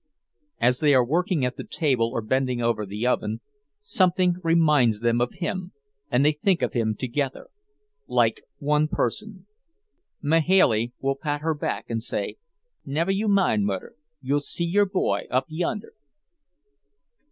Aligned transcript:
As 0.59 0.79
they 0.79 0.95
are 0.95 1.05
working 1.05 1.45
at 1.45 1.57
the 1.57 1.63
table 1.63 2.09
or 2.09 2.23
bending 2.23 2.59
over 2.59 2.87
the 2.87 3.05
oven, 3.05 3.39
something 3.81 4.37
reminds 4.41 5.01
them 5.01 5.21
of 5.21 5.33
him, 5.33 5.73
and 6.09 6.25
they 6.25 6.31
think 6.31 6.63
of 6.63 6.73
him 6.73 6.95
together, 6.97 7.51
like 8.07 8.41
one 8.57 8.87
person: 8.87 9.45
Mahailey 10.19 10.91
will 11.01 11.15
pat 11.15 11.41
her 11.41 11.53
back 11.53 11.85
and 11.87 12.01
say, 12.01 12.37
"Never 12.83 13.11
you 13.11 13.27
mind, 13.27 13.67
Mudder; 13.67 13.93
you'll 14.21 14.39
see 14.39 14.65
your 14.65 14.85
boy 14.87 15.27
up 15.29 15.45
yonder." 15.49 15.93